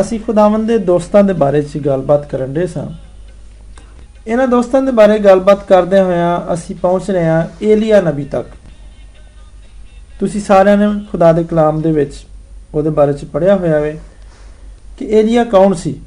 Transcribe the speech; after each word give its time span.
ਅਸੀਂ 0.00 0.20
ਖੁਦਾਵੰਦ 0.20 0.68
ਦੇ 0.68 0.78
ਦੋਸਤਾਂ 0.78 1.24
ਦੇ 1.24 1.32
ਬਾਰੇ 1.32 1.62
ਚ 1.62 1.78
ਗੱਲਬਾਤ 1.78 2.30
ਕਰਨ 2.30 2.52
ਦੇ 2.52 2.66
ਸਾਂ। 2.66 2.86
ਇਹਨਾਂ 4.26 4.48
ਦੋਸਤਾਂ 4.48 4.82
ਦੇ 4.82 4.92
ਬਾਰੇ 4.92 5.18
ਗੱਲਬਾਤ 5.18 5.68
ਕਰਦੇ 5.68 6.00
ਹੋਇਆ 6.00 6.46
ਅਸੀਂ 6.52 6.76
ਪਹੁੰਚ 6.76 7.10
ਰਹੇ 7.10 7.26
ਹਾਂ 7.26 7.46
ਏਲੀਆ 7.62 8.00
ਨਬੀ 8.00 8.24
ਤੱਕ। 8.24 8.46
ਤੁਸੀਂ 10.20 10.40
ਸਾਰਿਆਂ 10.40 10.76
ਨੇ 10.76 11.04
ਖੁਦਾ 11.12 11.32
ਦੇ 11.32 11.44
ਕਲਾਮ 11.44 11.82
ਦੇ 11.82 11.92
ਵਿੱਚ 11.92 12.12
ਉਹਦੇ 12.74 12.90
ਬਾਰੇ 12.90 13.12
ਚ 13.12 13.24
ਪੜਿਆ 13.24 13.56
ਹੋਇਆ 13.56 13.80
ਵੇ 13.80 13.98
ਕਿ 14.98 15.04
ਏਲੀਆ 15.04 15.44
ਕੌਣ 15.44 15.74
ਸੀ 15.74 16.00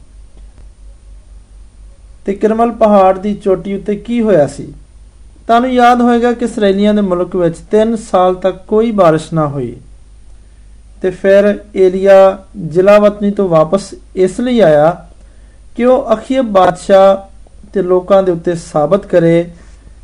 ਤੇ 2.25 2.34
ਕਰਮਲ 2.34 2.71
ਪਹਾੜ 2.71 3.18
ਦੀ 3.18 3.36
ਚੋਟੀ 3.36 3.75
ਉੱਤੇ 3.75 3.95
ਕੀ 3.95 4.21
ਹੋਇਆ 4.21 4.47
ਸੀ। 4.47 4.73
ਤੁਹਾਨੂੰ 5.47 5.73
ਯਾਦ 5.73 6.02
ਹੋਏਗਾ 6.02 6.31
ਕਿ 6.31 6.45
ਇਸرائیਲੀਆਂ 6.45 6.93
ਦੇ 6.93 7.02
ਮੁਲਕ 7.02 7.36
ਵਿੱਚ 7.36 7.55
3 7.57 7.95
ਸਾਲ 7.95 8.36
ਤੱਕ 8.36 8.55
ਕੋਈ 8.68 8.91
بارش 8.91 9.21
ਨਾ 9.34 9.47
ਹੋਈ। 9.47 9.75
ਤੇ 11.04 11.10
ਫਿਰ 11.10 11.60
ਏਲੀਆ 11.76 12.38
ਜਲਾਵਤਨੀ 12.68 13.32
ਤੋਂ 13.32 13.50
ਵਾਪਸ 13.50 13.94
ਇਸ 14.16 14.39
ਲਈ 14.39 14.60
ਆਇਆ 14.60 15.07
ਕਿ 15.75 15.86
ਉਹ 15.86 16.14
ਅਖੀਬ 16.14 16.46
ਬਾਦਸ਼ਾਹ 16.46 17.18
ਤੇ 17.74 17.82
ਲੋਕਾਂ 17.82 18.24
ਦੇ 18.24 18.32
ਉੱਤੇ 18.32 18.56
ਸਾਬਤ 18.56 19.06
ਕਰੇ 19.06 19.52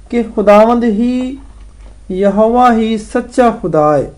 ਕਿ 0.10 0.24
ਖੁਦਾਵੰਦ 0.24 0.84
ਹੀ 0.84 1.38
ਯਹੋਵਾ 2.12 2.74
ਹੀ 2.74 2.98
ਸੱਚਾ 2.98 3.50
ਖੁਦਾ 3.52 3.98
ਹੈ। 3.98 4.12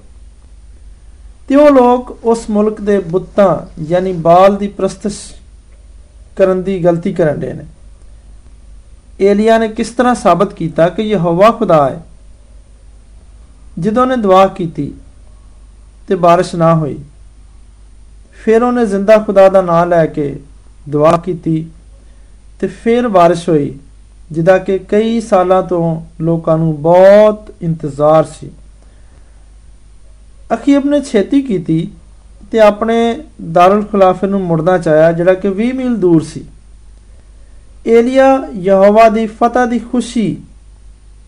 ਤੇ 1.49 1.55
ਉਹ 1.55 1.69
ਲੋਕ 1.69 2.17
ਉਸ 2.23 2.49
ਮੁਲਕ 2.49 2.81
ਦੇ 2.81 2.99
ਬੁੱਤਾਂ 2.99 3.81
ਯਾਨੀ 3.83 4.13
ਬਾਲ 4.13 4.57
ਦੀ 4.57 4.67
ਪ੍ਰਸਤਿਸ਼ 4.67 5.19
ਕਰਨ 6.35 6.63
ਦੀ 6.63 6.83
ਗਲਤੀ 6.83 7.13
ਕਰਨ 7.13 7.39
ਦੇ 7.39 7.53
ਨੇ। 7.53 7.65
ਏਲੀਆ 9.21 9.57
ਨੇ 9.57 9.67
ਕਿਸ 9.67 9.89
ਤਰ੍ਹਾਂ 9.89 10.15
ਸਾਬਤ 10.15 10.53
ਕੀਤਾ 10.53 10.89
ਕਿ 10.89 11.03
ਯਹੋਵਾ 11.03 11.51
ਖੁਦਾ 11.51 11.89
ਹੈ? 11.89 12.03
ਜਦੋਂ 13.79 14.05
ਨੇ 14.05 14.15
ਦੁਆ 14.15 14.47
ਕੀਤੀ 14.47 14.93
ਤੇ 16.08 16.14
بارش 16.14 16.56
ਨਾ 16.58 16.74
ਹੋਈ 16.74 16.96
ਫਿਰ 18.44 18.62
ਉਹਨੇ 18.62 18.86
ਜ਼ਿੰਦਾ 18.86 19.16
ਖੁਦਾ 19.18 19.48
ਦਾ 19.48 19.62
ਨਾਮ 19.62 19.88
ਲੈ 19.88 20.04
ਕੇ 20.06 20.34
ਦੁਆ 20.88 21.16
ਕੀਤੀ 21.16 21.66
ਤੇ 22.60 22.66
ਫਿਰ 22.66 23.06
بارش 23.08 23.48
ਹੋਈ 23.48 23.78
ਜਿਹਦਾ 24.32 24.58
ਕਿ 24.58 24.78
ਕਈ 24.78 25.20
ਸਾਲਾਂ 25.20 25.62
ਤੋਂ 25.62 26.00
ਲੋਕਾਂ 26.20 26.58
ਨੂੰ 26.58 26.82
ਬਹੁਤ 26.82 27.50
ਇੰਤਜ਼ਾਰ 27.62 28.24
ਸੀ 28.24 28.50
ਅਖੀਬ 30.54 30.86
ਨੇ 30.86 31.00
ਛੇਤੀ 31.00 31.42
ਕੀਤੀ 31.42 31.90
ਤੇ 32.52 32.60
ਆਪਣੇ 32.60 32.96
ਦਾਰੁਲ 33.52 33.84
ਖੁਲਾਫੇ 33.84 34.26
ਨੂੰ 34.26 34.40
ਮੁੜਨਾ 34.40 34.78
ਚਾਹਿਆ 34.78 35.12
ਜਿਹੜਾ 35.12 35.34
ਕਿ 35.34 35.48
20 35.60 35.72
ਮੀਲ 35.72 35.96
ਦੂਰ 35.96 36.22
ਸੀ 36.22 36.44
ਏਲੀਆ 37.86 38.26
ਯਹੋਵਾ 38.54 39.08
ਦੀ 39.08 39.26
ਫਤਹ 39.26 39.66
ਦੀ 39.66 39.78
ਖੁਸ਼ੀ 39.78 40.36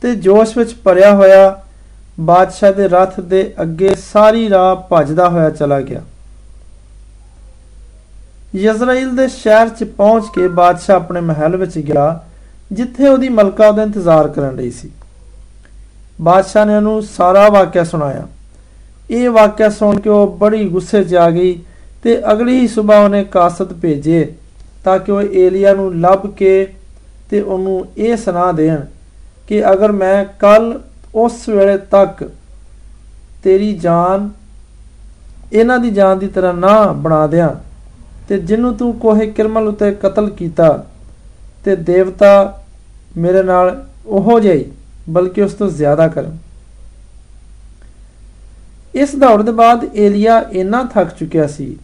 ਤੇ 0.02 0.14
ਜੋਸ਼ 0.14 0.58
ਵਿੱਚ 0.58 0.74
ਭਰਿਆ 0.84 1.14
ਹੋਇਆ 1.14 1.64
ਬਾਦਸ਼ਾਹ 2.19 2.73
ਦੇ 2.73 2.87
ਰਥ 2.87 3.19
ਦੇ 3.19 3.53
ਅੱਗੇ 3.61 3.95
ਸਾਰੀ 3.95 4.49
ਰਾਹ 4.49 4.75
ਭੱਜਦਾ 4.75 5.29
ਹੋਇਆ 5.29 5.49
ਚਲਾ 5.49 5.79
ਗਿਆ। 5.81 6.01
ਯਜ਼ਰਾਇਲ 8.55 9.15
ਦੇ 9.15 9.27
ਸ਼ਹਿਰ 9.27 9.69
'ਚ 9.69 9.83
ਪਹੁੰਚ 9.83 10.25
ਕੇ 10.35 10.47
ਬਾਦਸ਼ਾਹ 10.47 10.95
ਆਪਣੇ 10.95 11.21
ਮਹਿਲ 11.21 11.57
ਵਿੱਚ 11.57 11.77
ਗਿਆ, 11.79 12.23
ਜਿੱਥੇ 12.71 13.07
ਉਹਦੀ 13.07 13.29
ਮਲਕਾ 13.29 13.67
ਉਹਦਾ 13.67 13.83
ਇੰਤਜ਼ਾਰ 13.83 14.27
ਕਰਨ 14.27 14.57
ਰਹੀ 14.57 14.71
ਸੀ। 14.71 14.91
ਬਾਦਸ਼ਾਹ 16.21 16.65
ਨੇ 16.65 16.75
ਉਹਨੂੰ 16.75 17.01
ਸਾਰਾ 17.01 17.49
ਵਾਕਿਆ 17.49 17.83
ਸੁਣਾਇਆ। 17.83 18.27
ਇਹ 19.09 19.29
ਵਾਕਿਆ 19.29 19.69
ਸੁਣ 19.69 19.99
ਕੇ 19.99 20.09
ਉਹ 20.09 20.37
ਬੜੀ 20.37 20.69
ਗੁੱਸੇ 20.69 21.03
'ਚ 21.03 21.15
ਆ 21.15 21.29
ਗਈ 21.29 21.59
ਤੇ 22.03 22.21
ਅਗਲੀ 22.31 22.59
ਹੀ 22.59 22.67
ਸਵੇਰ 22.67 23.03
ਉਹਨੇ 23.03 23.23
ਕਾਸਤ 23.23 23.73
ਭੇਜੇ 23.73 24.33
ਤਾਂ 24.83 24.99
ਕਿ 24.99 25.11
ਉਹ 25.11 25.21
ਏਲੀਆ 25.21 25.73
ਨੂੰ 25.73 25.99
ਲੱਭ 25.99 26.27
ਕੇ 26.27 26.67
ਤੇ 27.29 27.41
ਉਹਨੂੰ 27.41 27.85
ਇਹ 27.97 28.17
ਸੁਣਾ 28.17 28.51
ਦੇਣ 28.51 28.77
ਕਿ 29.47 29.71
ਅਗਰ 29.71 29.91
ਮੈਂ 29.91 30.25
ਕੱਲ 30.25 30.79
ਉਸ 31.15 31.49
ਵੇਲੇ 31.49 31.77
ਤੱਕ 31.77 32.23
ਤੇਰੀ 33.43 33.73
ਜਾਨ 33.73 34.29
ਇਹਨਾਂ 35.53 35.79
ਦੀ 35.79 35.89
ਜਾਨ 35.89 36.19
ਦੀ 36.19 36.27
ਤਰ੍ਹਾਂ 36.27 36.53
ਨਾ 36.53 36.83
ਬਣਾ 36.93 37.27
ਦਿਆਂ 37.27 37.49
ਤੇ 38.29 38.37
ਜਿਹਨੂੰ 38.37 38.73
ਤੂੰ 38.77 38.93
ਕੋਹੇ 38.93 39.27
ਕਿਰਮਲ 39.27 39.67
ਉਤੇ 39.67 39.91
ਕਤਲ 39.91 40.29
ਕੀਤਾ 40.29 40.85
ਤੇ 41.65 41.75
ਦੇਵਤਾ 41.75 42.61
ਮੇਰੇ 43.17 43.43
ਨਾਲ 43.43 43.85
ਉਹੋ 44.05 44.39
ਜਿਹੀ 44.39 44.65
ਬਲਕਿ 45.09 45.41
ਉਸ 45.41 45.53
ਤੋਂ 45.53 45.69
ਜ਼ਿਆਦਾ 45.69 46.07
ਕਰਨ। 46.07 46.37
ਇਸ 48.95 49.15
ਦੌੜ 49.15 49.41
ਦੇ 49.41 49.51
ਬਾਅਦ 49.51 49.85
ਏਲੀਆ 49.95 50.43
ਇੰਨਾ 50.51 50.83
ਥੱਕ 50.83 51.09
ਚੁੱਕਿਆ 51.19 51.47
ਸੀ 51.47 51.77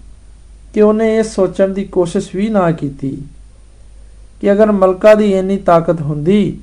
ਕਿ 0.73 0.81
ਉਹਨੇ 0.81 1.17
ਇਹ 1.17 1.23
ਸੋਚਣ 1.23 1.73
ਦੀ 1.73 1.83
ਕੋਸ਼ਿਸ਼ 1.85 2.35
ਵੀ 2.35 2.49
ਨਾ 2.49 2.71
ਕੀਤੀ 2.71 3.17
ਕਿ 4.41 4.51
ਅਗਰ 4.51 4.71
ਮਲਕਾ 4.71 5.13
ਦੀ 5.15 5.31
ਇੰਨੀ 5.33 5.57
ਤਾਕਤ 5.57 6.01
ਹੁੰਦੀ 6.01 6.59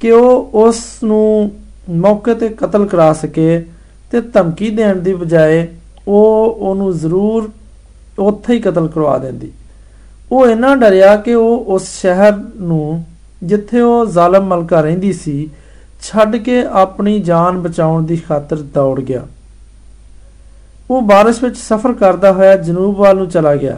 ਕਿ 0.00 0.10
ਉਹ 0.10 0.50
ਉਸ 0.54 0.82
ਨੂੰ 1.04 1.50
ਮੌਕੇ 1.88 2.34
ਤੇ 2.34 2.48
ਕਤਲ 2.48 2.86
ਕਰਾ 2.86 3.12
ਸਕੇ 3.12 3.64
ਤੇ 4.10 4.20
ਧਮਕੀ 4.20 4.70
ਦੇਣ 4.70 4.96
ਦੀ 4.96 5.14
ਬਜਾਏ 5.14 5.66
ਉਹ 6.08 6.56
ਉਹਨੂੰ 6.58 6.92
ਜ਼ਰੂਰ 6.98 7.50
ਉੱਥੇ 8.18 8.54
ਹੀ 8.54 8.60
ਕਤਲ 8.60 8.88
ਕਰਵਾ 8.88 9.16
ਦਿੰਦੀ। 9.18 9.50
ਉਹ 10.32 10.46
ਇੰਨਾ 10.46 10.74
ਡਰਿਆ 10.74 11.16
ਕਿ 11.16 11.34
ਉਹ 11.34 11.64
ਉਸ 11.66 11.88
ਸ਼ਹਿਰ 12.00 12.32
ਨੂੰ, 12.56 13.04
ਜਿੱਥੇ 13.42 13.80
ਉਹ 13.80 14.06
ਜ਼ਾਲਮ 14.06 14.46
ਮਲਕਾ 14.46 14.80
ਰਹਿੰਦੀ 14.80 15.12
ਸੀ, 15.12 15.48
ਛੱਡ 16.02 16.36
ਕੇ 16.36 16.62
ਆਪਣੀ 16.64 17.18
ਜਾਨ 17.20 17.58
ਬਚਾਉਣ 17.58 18.02
ਦੀ 18.02 18.16
ਖਾਤਰ 18.16 18.56
ਦੌੜ 18.74 19.00
ਗਿਆ। 19.00 19.22
ਉਹ 20.90 21.02
ਬਾਰਿਸ਼ 21.02 21.42
ਵਿੱਚ 21.44 21.56
ਸਫ਼ਰ 21.56 21.92
ਕਰਦਾ 21.92 22.32
ਹੋਇਆ 22.32 22.56
ਜਨੂਬ 22.56 22.96
ਵੱਲ 22.96 23.16
ਨੂੰ 23.16 23.28
ਚਲਾ 23.28 23.54
ਗਿਆ। 23.56 23.76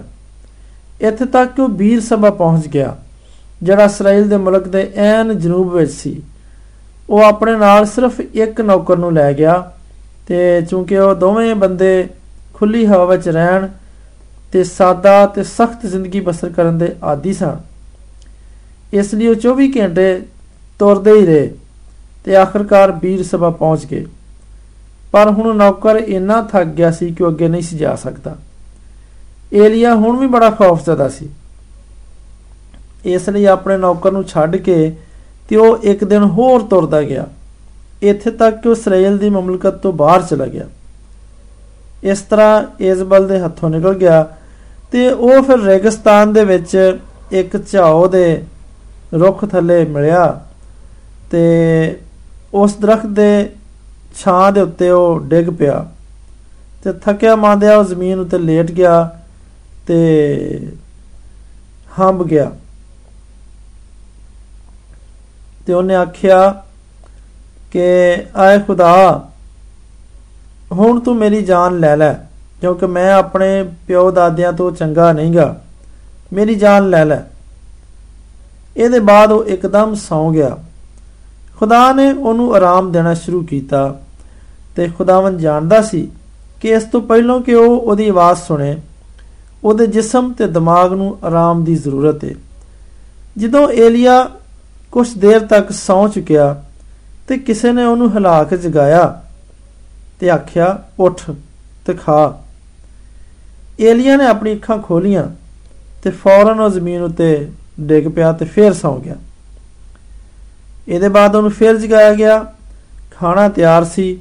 ਇੱਥੇ 1.01 1.25
ਤੱਕ 1.25 1.53
ਕਿ 1.53 1.63
ਉਹ 1.63 1.69
ਬੀਰ 1.69 2.01
ਸਭਾ 2.01 2.31
ਪਹੁੰਚ 2.31 2.69
ਗਿਆ, 2.69 2.97
ਜਿਹੜਾ 3.63 3.85
ਇਸਰਾਇਲ 3.85 4.29
ਦੇ 4.29 4.37
ਮੁਲਕ 4.37 4.69
ਦੇ 4.69 4.91
ਐਨ 4.97 5.39
ਜਨੂਬ 5.39 5.73
ਵਿੱਚ 5.73 5.93
ਸੀ। 5.93 6.21
ਉਹ 7.13 7.23
ਆਪਣੇ 7.23 7.57
ਨਾਲ 7.57 7.87
ਸਿਰਫ 7.87 8.21
ਇੱਕ 8.21 8.61
ਨੌਕਰ 8.61 8.97
ਨੂੰ 8.97 9.13
ਲੈ 9.13 9.33
ਗਿਆ 9.33 9.73
ਤੇ 10.27 10.61
ਚੂੰਕਿ 10.63 10.99
ਉਹ 10.99 11.15
ਦੋਵੇਂ 11.15 11.55
ਬੰਦੇ 11.55 12.09
ਖੁੱਲੀ 12.55 12.87
ਹਵਾ 12.87 13.05
ਵਿੱਚ 13.05 13.29
ਰਹਿਣ 13.29 13.69
ਤੇ 14.53 14.65
ਸਾਦਾ 14.65 15.27
ਤੇ 15.27 15.43
ਸਖਤ 15.43 15.87
ਜ਼ਿੰਦਗੀ 15.87 16.21
ਬਸਰ 16.21 16.49
ਕਰਨ 16.49 16.79
ਦੇ 16.79 16.95
ਆਦੀ 17.05 17.33
ਸਨ, 17.33 17.57
ਇਸ 18.93 19.15
ਲਈ 19.15 19.27
ਉਹ 19.27 19.35
24 19.35 19.69
ਘੰਟੇ 19.81 20.23
ਤੁਰਦੇ 20.79 21.13
ਹੀ 21.13 21.27
ਰਹੇ 21.27 21.55
ਤੇ 22.25 22.37
ਆਖਰਕਾਰ 22.37 22.93
ਬੀਰ 22.93 23.23
ਸਭਾ 23.23 23.51
ਪਹੁੰਚ 23.51 23.87
ਗਏ। 23.87 24.07
ਪਰ 25.13 25.31
ਹੁਣ 25.31 25.57
ਨੌਕਰ 25.57 25.97
ਇੰਨਾ 25.97 26.43
ਥੱਕ 26.43 26.69
ਗਿਆ 26.69 26.91
ਸੀ 26.91 27.13
ਕਿ 27.15 27.25
ਉਹ 27.25 27.31
ਅੱਗੇ 27.31 27.49
ਨਹੀਂ 27.49 27.63
ਸੀ 27.63 27.79
ਜਾ 27.79 27.95
ਸਕਦਾ। 27.97 28.37
ਏਲੀਆ 29.55 29.95
ਹੁਣ 29.95 30.19
ਵੀ 30.19 30.27
ਬੜਾ 30.27 30.51
ਖੌਫਜ਼ਦਾ 30.51 31.09
ਸੀ। 31.09 31.29
ਇਸ 33.05 33.29
ਲਈ 33.29 33.45
ਆਪਣੇ 33.47 33.77
ਨੌਕਰ 33.77 34.13
ਨੂੰ 34.13 34.25
ਛੱਡ 34.25 34.57
ਕੇ 34.57 34.93
ਤੇ 35.53 35.57
ਉਹ 35.57 35.79
ਇੱਕ 35.83 36.05
ਦਿਨ 36.05 36.23
ਹੋਰ 36.23 36.63
ਤੁਰਦਾ 36.63 37.03
ਗਿਆ। 37.03 37.27
ਇੱਥੇ 38.03 38.31
ਤੱਕ 38.31 38.61
ਕਿ 38.63 38.69
ਉਹ 38.69 38.75
ਇਸਰਾਇਲ 38.75 39.19
ਦੀ 39.19 39.31
ਮਮਲਕਤ 39.31 39.75
ਤੋਂ 39.75 39.93
ਬਾਹਰ 39.93 40.23
ਚਲਾ 40.23 40.47
ਗਿਆ। 40.47 40.65
ਇਸ 42.03 42.21
ਤਰ੍ਹਾਂ 42.21 42.63
ਇਜ਼ਬਲ 42.81 43.29
ਦੇ 43.29 43.41
ਹੱਥੋਂ 43.41 43.71
ਨਿਕਲ 43.71 43.95
ਗਿਆ 43.95 44.23
ਤੇ 44.93 45.09
ਉਹ 45.09 45.43
ਫਿਰ 45.43 45.59
ਰੇਗਿਸਤਾਨ 45.59 46.33
ਦੇ 46.33 46.45
ਵਿੱਚ 46.45 46.99
ਇੱਕ 47.33 47.57
ਝਾਓ 47.73 48.07
ਦੇ 48.09 48.45
ਰੁੱਖ 49.15 49.45
ਥੱਲੇ 49.45 49.85
ਮਿਲਿਆ 49.85 50.41
ਤੇ 51.31 51.45
ਉਸ 52.55 52.77
ਦਰਖਤ 52.77 53.07
ਦੇ 53.07 53.49
ਛਾਂ 54.17 54.53
ਦੇ 54.53 54.61
ਉੱਤੇ 54.61 54.91
ਉਹ 54.91 55.21
ਡਿੱਗ 55.21 55.51
ਪਿਆ 55.51 55.87
ਤੇ 56.85 56.93
ਥੱਕਿਆ 56.93 57.37
ਮਾਂਦਿਆ 57.37 57.77
ਉਹ 57.77 57.85
ਜ਼ਮੀਨ 57.85 58.19
ਉੱਤੇ 58.19 58.39
ਲੇਟ 58.39 58.71
ਗਿਆ 58.71 59.21
ਤੇ 59.87 60.69
ਹੰਬ 62.01 62.27
ਗਿਆ। 62.27 62.51
ਤੇ 65.67 65.73
ਉਹਨੇ 65.73 65.95
ਆਖਿਆ 65.95 66.63
ਕਿ 67.73 67.81
ਆਏ 68.37 68.59
ਖੁਦਾ, 68.59 69.29
ਹੁਣ 70.73 71.01
ਤੂੰ 71.01 71.17
ਮੇਰੀ 71.17 71.43
ਜਾਨ 71.43 71.79
ਲੈ 71.79 71.97
ਲੈ, 71.97 72.13
ਕਿਉਂਕਿ 72.61 72.87
ਮੈਂ 72.87 73.13
ਆਪਣੇ 73.15 73.71
ਪਿਓ 73.87 74.11
ਦਾਦਿਆਂ 74.11 74.53
ਤੋਂ 74.53 74.73
ਚੰਗਾ 74.73 75.13
ਨਹੀਂਗਾ। 75.13 75.61
ਮੇਰੀ 76.33 76.55
ਜਾਨ 76.55 76.91
ਲੈ 76.91 77.05
ਲੈ। 77.05 77.19
ਇਹਦੇ 78.77 79.01
ਬਾਅਦ 79.01 79.33
ਉਹ 79.33 79.45
ਇੱਕਦਮ 79.45 79.95
ਸੌਂ 79.95 80.33
ਗਿਆ। 80.33 80.57
ਖੁਦਾ 81.61 81.93
ਨੇ 81.93 82.13
ਉਹਨੂੰ 82.13 82.55
ਆਰਾਮ 82.55 82.93
ਦੇਣਾ 82.93 83.15
ਸ਼ੁਰੂ 83.15 83.43
ਕੀਤਾ 83.43 84.01
ਤੇ 84.77 84.89
ਖੁਦਾਵੰ 84.89 85.39
ਜਾਣਦਾ 85.39 85.83
ਸੀ 85.83 86.09
ਕਿ 86.61 86.69
ਇਸ 86.69 86.83
ਤੋਂ 86.83 87.01
ਪਹਿਲਾਂ 87.01 87.41
ਕਿ 87.41 87.55
ਉਹ 87.55 87.81
ਉਹਦੀ 87.81 88.09
ਆਵਾਜ਼ 88.09 88.39
ਸੁਣੇ, 88.39 88.77
ਉਹਦੇ 89.65 89.87
ਜਿਸਮ 89.87 90.33
ਤੇ 90.33 90.47
ਦਿਮਾਗ 90.47 90.93
ਨੂੰ 90.93 91.19
ਆਰਾਮ 91.25 91.65
ਦੀ 91.65 91.75
ਜ਼ਰੂਰਤ 91.75 92.25
ਹੈ 92.25 92.35
ਜਦੋਂ 93.39 93.71
ਏਲੀਆ 93.71 94.29
ਕੁਝ 94.93 95.09
ਦੇਰ 95.19 95.41
ਤੱਕ 95.41 95.73
ਸੌਂ 95.73 96.09
ਚੁੱਕਿਆ 96.09 96.65
ਤੇ 97.29 97.39
ਕਿਸੇ 97.39 97.73
ਨੇ 97.73 97.85
ਉਹਨੂੰ 97.85 98.15
ਹਿਲਾ 98.15 98.45
ਕੇ 98.45 98.57
ਜਗਾਇਆ 98.57 99.23
ਤੇ 100.21 100.31
ਆਖਿਆ, 100.31 100.83
ਉੱਠ 100.99 101.31
ਤੇ 101.87 101.95
ਖਾ। 101.95 102.45
ਏਲੀਆ 103.81 104.17
ਨੇ 104.17 104.27
ਆਪਣੀ 104.27 104.55
ਅੱਖਾਂ 104.55 104.79
ਖੋਲੀਆਂ 104.79 105.25
ਤੇ 106.03 106.11
ਫੌਰਨ 106.11 106.61
ਉਹ 106.61 106.71
ਜ਼ਮੀਨ 106.71 107.03
ਉੱਤੇ 107.03 107.51
ਡਿੱਗ 107.81 108.09
ਪਿਆ 108.09 108.33
ਤੇ 108.33 108.45
ਫੇਰ 108.45 108.73
ਸੌਂ 108.73 109.01
ਗਿਆ। 109.01 109.15
ਇਹਦੇ 110.89 111.09
ਬਾਅਦ 111.09 111.37
ਉਹਨੂੰ 111.37 111.51
ਫੇਰ 111.51 111.77
ਜਗਾਇਆ 111.77 112.15
ਗਿਆ। 112.15 112.55
ਖਾਣਾ 113.19 113.49
ਤਿਆਰ 113.49 113.85
ਸੀ, 113.85 114.21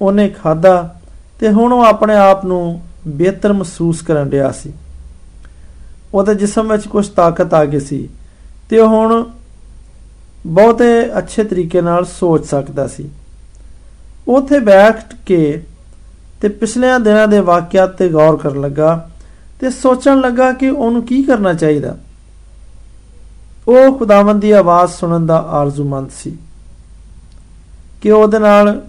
ਉਹਨੇ 0.00 0.28
ਖਾਦਾ 0.28 1.00
ਤੇ 1.40 1.48
ਹੁਣ 1.48 1.72
ਉਹ 1.72 1.84
ਆਪਣੇ 1.84 2.16
ਆਪ 2.16 2.44
ਨੂੰ 2.44 2.82
ਬਿਹਤਰ 3.08 3.52
ਮਹਿਸੂਸ 3.52 4.02
ਕਰਨ 4.02 4.28
ਰਿਹਾ 4.28 4.50
ਸੀ। 4.52 4.72
ਉਹਦੇ 6.14 6.34
ਜਿਸਮ 6.34 6.72
ਵਿੱਚ 6.72 6.88
ਕੁਝ 6.88 7.08
ਤਾਕਤ 7.08 7.54
ਆ 7.54 7.64
ਗਈ 7.64 7.80
ਸੀ 7.80 8.08
ਤੇ 8.70 8.80
ਉਹ 8.80 8.88
ਹੁਣ 8.88 9.30
ਬਹੁਤੇ 10.46 11.18
ਅੱਛੇ 11.18 11.44
ਤਰੀਕੇ 11.44 11.80
ਨਾਲ 11.80 12.04
ਸੋਚ 12.04 12.46
ਸਕਦਾ 12.46 12.86
ਸੀ। 12.86 13.08
ਉੱਥੇ 14.28 14.58
ਬੈਠ 14.58 15.14
ਕੇ 15.26 15.62
ਤੇ 16.40 16.48
ਪਿਛਲੇ 16.48 16.86
ਦਿਨਾਂ 17.04 17.28
ਦੇ 17.28 17.40
ਵਾਕਿਆਤ 17.40 17.88
ਤੇ 17.88 18.08
ਗੌਰ 18.08 18.36
ਕਰਨ 18.36 18.60
ਲੱਗਾ 18.60 19.10
ਤੇ 19.60 19.70
ਸੋਚਣ 19.70 20.20
ਲੱਗਾ 20.20 20.52
ਕਿ 20.52 20.70
ਉਹਨੂੰ 20.70 21.02
ਕੀ 21.02 21.22
ਕਰਨਾ 21.22 21.52
ਚਾਹੀਦਾ। 21.52 21.96
ਉਹ 23.68 23.98
ਖੁਦਾਵੰਦ 23.98 24.42
ਦੀ 24.42 24.50
ਆਵਾਜ਼ 24.50 24.90
ਸੁਣਨ 24.90 25.26
ਦਾ 25.26 25.38
ਆਰਜ਼ੂਮੰਦ 25.38 26.10
ਸੀ। 26.22 26.36
ਕਿ 28.02 28.10
ਉਹਦੇ 28.10 28.38
ਨਾਲ 28.38 28.82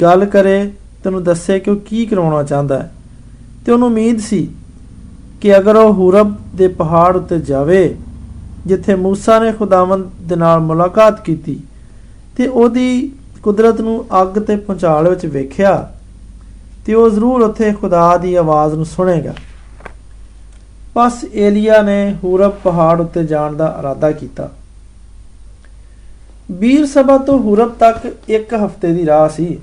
ਗੱਲ 0.00 0.24
ਕਰੇ, 0.24 0.72
ਤੈਨੂੰ 1.04 1.24
ਦੱਸੇ 1.24 1.60
ਕਿ 1.60 1.70
ਉਹ 1.70 1.76
ਕੀ 1.76 2.06
ਕਰਾਉਣਾ 2.06 2.42
ਚਾਹੁੰਦਾ 2.42 2.78
ਹੈ। 2.78 2.92
ਤੇ 3.66 3.72
ਉਹਨੂੰ 3.72 3.88
ਉਮੀਦ 3.88 4.20
ਸੀ 4.20 4.48
ਕਿ 5.40 5.58
ਅਗਰ 5.58 5.76
ਉਹ 5.76 5.94
ਹੂਰਬ 5.94 6.34
ਦੇ 6.54 6.68
ਪਹਾੜ 6.68 7.16
ਉੱਤੇ 7.16 7.40
ਜਾਵੇ 7.40 7.96
ਜਿੱਥੇ 8.67 8.93
موسی 8.95 9.41
ਨੇ 9.41 9.51
ਖੁਦਾਵੰਦ 9.51 10.09
ਦੇ 10.21 10.35
ਨਾਲ 10.35 10.59
ਮੁਲਾਕਾਤ 10.59 11.21
ਕੀਤੀ 11.21 11.59
ਤੇ 12.37 12.47
ਉਹਦੀ 12.47 13.11
ਕੁਦਰਤ 13.43 13.81
ਨੂੰ 13.81 14.03
ਅੱਗ 14.21 14.39
ਤੇ 14.39 14.55
ਪਹੁੰਚਾਲ 14.55 15.09
ਵਿੱਚ 15.09 15.25
ਵੇਖਿਆ 15.25 15.91
ਤੇ 16.85 16.93
ਉਹ 16.93 17.09
ਜ਼ਰੂਰ 17.09 17.41
ਉੱਥੇ 17.41 17.71
ਖੁਦਾ 17.73 18.17
ਦੀ 18.17 18.35
ਆਵਾਜ਼ 18.35 18.73
ਨੂੰ 18.73 18.85
ਸੁਣੇਗਾ 18.85 19.33
ਬਸ 20.95 21.23
ਏਲੀਆ 21.33 21.81
ਨੇ 21.81 22.15
ਹੂਰਬ 22.23 22.51
ਪਹਾੜ 22.63 22.99
ਉੱਤੇ 23.01 23.23
ਜਾਣ 23.23 23.53
ਦਾ 23.53 23.75
ਇਰਾਦਾ 23.79 24.11
ਕੀਤਾ 24.11 24.49
ਬੀਰ 26.51 26.85
ਸਭਾ 26.85 27.17
ਤੋਂ 27.17 27.39
ਹੂਰਬ 27.39 27.73
ਤੱਕ 27.79 28.07
ਇੱਕ 28.29 28.53
ਹਫ਼ਤੇ 28.55 28.91
ਦੀ 28.93 29.05
ਰਾਹ 29.05 29.27
ਸੀ 29.29 29.57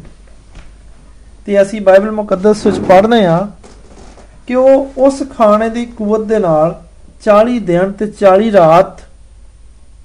ਤੇ 1.46 1.60
ਅਸੀਂ 1.62 1.80
ਬਾਈਬਲ 1.80 2.10
ਮੁਕੱਦਸ 2.10 2.66
ਵਿੱਚ 2.66 2.78
ਪੜ੍ਹਨੇ 2.78 3.24
ਆ 3.26 3.46
ਕਿ 4.46 4.54
ਉਹ 4.54 4.92
ਉਸ 4.98 5.22
ਖਾਣੇ 5.36 5.68
ਦੀ 5.68 5.84
ਕੂਵਤ 5.86 6.20
ਦੇ 6.20 6.38
ਨਾਲ 6.38 6.74
40 7.25 7.59
ਦਿਨ 7.59 7.91
ਤੇ 7.91 8.05
40 8.21 8.51
ਰਾਤ 8.51 9.01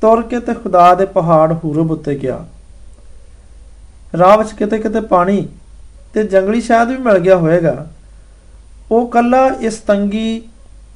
ਤੁਰ 0.01 0.23
ਕੇ 0.23 0.41
ਤੇ 0.41 0.55
ਖੁਦਾ 0.55 0.95
ਦੇ 0.95 1.05
ਪਹਾੜ 1.07 1.53
ਹੂਰਬ 1.53 1.91
ਉੱਤੇ 1.91 2.15
ਗਿਆ। 2.15 2.45
ਰਾਹ 4.19 4.37
ਵਿੱਚ 4.39 4.53
ਕਿਤੇ 4.53 4.79
ਕਿਤੇ 4.79 5.01
ਪਾਣੀ 5.01 5.49
ਤੇ 6.15 6.23
ਜੰਗਲੀ 6.25 6.61
ਸ਼ਾਇਦ 6.61 6.89
ਵੀ 6.89 6.97
ਮਿਲ 6.97 7.19
ਗਿਆ 7.19 7.37
ਹੋਵੇਗਾ। 7.37 7.87
ਉਹ 8.91 9.09
ਕੱਲਾ 9.09 9.47
ਇਸ 9.61 9.77
ਤੰਗੀ 9.77 10.43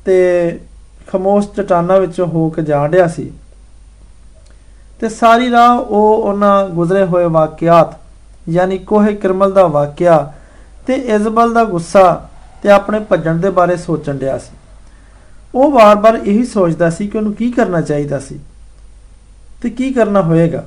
ਤੇ 0.05 0.59
ਖਮੋਸ਼ 1.09 1.49
ਚਟਾਨਾਂ 1.49 2.01
ਵਿੱਚੋਂ 2.01 2.27
ਹੋ 2.27 2.49
ਕੇ 2.51 2.63
ਜਾਣ 2.63 2.91
ਰਿਹਾ 2.91 3.07
ਸੀ। 3.07 3.31
ਤੇ 5.01 5.09
ਸਾਰੀ 5.09 5.51
ਰਾਹ 5.51 5.79
ਉਹ 5.79 6.23
ਉਹਨਾਂ 6.23 6.69
ਗੁਜ਼ਰੇ 6.69 7.05
ਹੋਏ 7.05 7.25
ਵਾਕਿਆਤ, 7.25 7.99
ਯਾਨੀ 8.49 8.79
ਕੋਹੇ 8.79 9.15
ਕਰਮਲ 9.15 9.53
ਦਾ 9.53 9.67
ਵਾਕਿਆ 9.67 10.33
ਤੇ 10.87 10.95
ਇਜ਼ਬਲ 10.95 11.53
ਦਾ 11.55 11.65
ਗੁੱਸਾ 11.65 12.29
ਤੇ 12.63 12.71
ਆਪਣੇ 12.71 12.99
ਭੱਜਣ 13.01 13.37
ਦੇ 13.37 13.51
ਬਾਰੇ 13.51 13.77
ਸੋਚਣ 13.77 14.19
ਰਿਹਾ 14.19 14.39
ਸੀ। 14.39 14.57
ਉਹ 15.55 15.71
ਵਾਰ-ਵਾਰ 15.71 16.15
ਇਹੀ 16.15 16.45
ਸੋਚਦਾ 16.45 16.91
ਸੀ 16.91 17.07
ਕਿ 17.09 17.19
ਉਹਨੂੰ 17.19 17.33
ਕੀ 17.33 17.51
ਕਰਨਾ 17.51 17.81
ਚਾਹੀਦਾ 17.81 18.19
ਸੀ 18.19 18.39
ਤੇ 19.63 19.71
ਕੀ 19.71 19.93
ਕਰਨਾ 19.93 20.23
ਹੋਏਗਾ। 20.23 20.65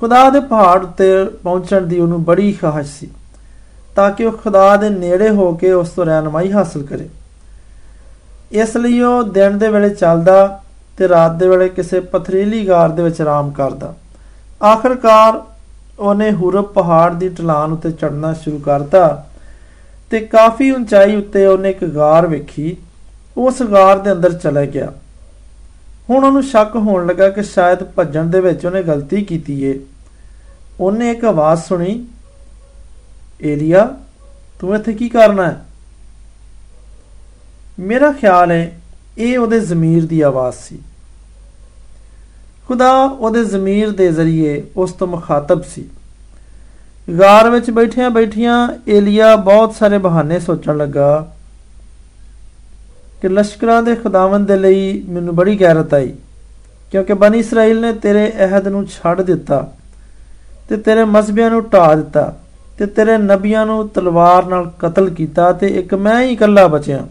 ਖੁਦਾ 0.00 0.30
ਦੇ 0.30 0.40
ਪਹਾੜ 0.40 0.82
ਉੱਤੇ 0.84 1.24
ਪਹੁੰਚਣ 1.24 1.82
ਦੀ 1.82 2.00
ਉਹਨੂੰ 2.00 2.24
ਬੜੀ 2.24 2.52
ਖਾਹਸ਼ 2.52 2.90
ਸੀ 2.90 3.10
ਤਾਂ 3.96 4.10
ਕਿ 4.10 4.24
ਉਹ 4.24 4.32
ਖੁਦਾ 4.32 4.76
ਦੇ 4.76 4.90
ਨੇੜੇ 4.90 5.30
ਹੋ 5.30 5.52
ਕੇ 5.52 5.72
ਉਸ 5.72 5.88
ਤੋਂ 5.88 6.04
ਰਹਿਨਮਾਈ 6.04 6.52
ਹਾਸਲ 6.52 6.82
ਕਰੇ। 6.82 7.08
ਇਸ 8.52 8.76
ਲਈ 8.76 9.00
ਉਹ 9.00 9.22
ਦਿਨ 9.22 9.58
ਦੇ 9.58 9.68
ਵੇਲੇ 9.68 9.90
ਚੱਲਦਾ 9.90 10.62
ਤੇ 10.96 11.08
ਰਾਤ 11.08 11.32
ਦੇ 11.32 11.48
ਵੇਲੇ 11.48 11.68
ਕਿਸੇ 11.68 12.00
ਪਥਰੀਲੀ 12.00 12.68
ਗਾਰ 12.68 12.88
ਦੇ 12.88 13.02
ਵਿੱਚ 13.02 13.20
ਆਰਾਮ 13.20 13.50
ਕਰਦਾ। 13.50 13.94
ਆਖਰਕਾਰ 14.64 15.42
ਉਹਨੇ 15.98 16.32
ਹੁਰਬ 16.32 16.64
ਪਹਾੜ 16.64 17.12
ਦੀ 17.14 17.28
ਢਲਾਨ 17.28 17.72
ਉੱਤੇ 17.72 17.90
ਚੜਨਾ 17.90 18.32
ਸ਼ੁਰੂ 18.32 18.58
ਕਰਤਾ 18.58 19.26
ਤੇ 20.10 20.20
ਕਾਫੀ 20.20 20.70
ਉਚਾਈ 20.70 21.16
ਉੱਤੇ 21.16 21.46
ਉਹਨੇ 21.46 21.70
ਇੱਕ 21.70 21.84
ਗਾਰ 21.84 22.26
ਵੇਖੀ। 22.26 22.76
ਉਸ 23.36 23.62
ਗਾਰ 23.62 23.98
ਦੇ 23.98 24.12
ਅੰਦਰ 24.12 24.32
ਚਲਾ 24.32 24.64
ਗਿਆ। 24.64 24.92
ਹੁਣ 26.10 26.24
ਉਹਨੂੰ 26.24 26.42
ਸ਼ੱਕ 26.42 26.76
ਹੋਣ 26.76 27.06
ਲੱਗਾ 27.06 27.28
ਕਿ 27.28 27.42
ਸ਼ਾਇਦ 27.42 27.82
ਭੱਜਣ 27.82 28.24
ਦੇ 28.24 28.40
ਵਿੱਚ 28.40 28.66
ਉਹਨੇ 28.66 28.82
ਗਲਤੀ 28.82 29.24
ਕੀਤੀ 29.24 29.62
ਏ। 29.62 29.80
ਉਹਨੇ 30.80 31.10
ਇੱਕ 31.10 31.24
ਆਵਾਜ਼ 31.24 31.62
ਸੁਣੀ, 31.62 32.06
ਏਲੀਆ, 33.42 33.96
ਤੂੰ 34.60 34.74
ਇੱਥੇ 34.74 34.92
ਕੀ 34.92 35.08
ਕਰਨਾ 35.08 35.50
ਹੈ? 35.50 35.60
ਮੇਰਾ 37.78 38.12
ਖਿਆਲ 38.12 38.50
ਹੈ, 38.50 38.80
ਇਹ 39.18 39.38
ਉਹਦੇ 39.38 39.60
ਜ਼ਮੀਰ 39.60 40.06
ਦੀ 40.06 40.20
ਆਵਾਜ਼ 40.20 40.56
ਸੀ। 40.56 40.78
ਖੁਦਾ 42.68 43.02
ਉਹਦੇ 43.02 43.44
ਜ਼ਮੀਰ 43.44 43.90
ਦੇ 43.90 44.12
ਜ਼ਰੀਏ 44.12 44.66
ਉਸ 44.76 44.92
ਤੋਂ 44.92 45.06
ਮੁਖਾਤਬ 45.06 45.62
ਸੀ। 45.62 45.84
ਗਾਰ 47.10 47.48
ਵਿੱਚ 47.50 47.70
ਬੈਠਿਆਂ 47.70 48.08
ਬੈਠਿਆਂ 48.10 48.56
ਏਲੀਆ 48.88 49.34
ਬਹੁਤ 49.36 49.74
ਸਾਰੇ 49.74 49.98
ਬਹਾਨੇ 49.98 50.38
ਸੋਚਣ 50.40 50.76
ਲੱਗਾ 50.76 51.26
ਕਿ 53.22 53.28
ਲਸ਼ਕਰਾਂ 53.28 53.82
ਦੇ 53.82 53.94
ਖੁਦਾਵੰਦ 53.94 54.48
ਦੇ 54.48 54.56
ਲਈ 54.56 55.02
ਮੈਨੂੰ 55.08 55.34
ਬੜੀ 55.36 55.60
ਗੈਰਤ 55.60 55.94
ਆਈ, 55.94 56.12
ਕਿਉਂਕਿ 56.92 57.14
ਬਨੀ 57.14 57.38
ਇਸਰਾਇਲ 57.38 57.80
ਨੇ 57.80 57.92
ਤੇਰੇ 57.92 58.26
ਅਹਿਦ 58.40 58.68
ਨੂੰ 58.68 58.86
ਛੱਡ 58.86 59.20
ਦਿੱਤਾ 59.22 59.66
ਤੇ 60.68 60.76
ਤੇਰੇ 60.76 61.04
ਮਸਬਿਆਂ 61.04 61.50
ਨੂੰ 61.50 61.62
ਢਾ 61.70 61.94
ਦਿੱਤਾ 61.94 62.32
ਤੇ 62.78 62.86
ਤੇਰੇ 62.86 63.16
ਨਬੀਆਂ 63.18 63.64
ਨੂੰ 63.66 63.88
ਤਲਵਾਰ 63.88 64.46
ਨਾਲ 64.46 64.70
ਕਤਲ 64.78 65.10
ਕੀਤਾ 65.10 65.52
ਤੇ 65.52 65.66
ਇੱਕ 65.78 65.94
ਮੈਂ 65.94 66.20
ਹੀ 66.22 66.32
ਇਕੱਲਾ 66.32 66.66
ਬਚਿਆ। 66.66 67.06